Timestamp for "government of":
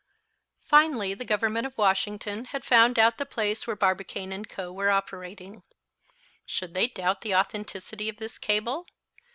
1.23-1.77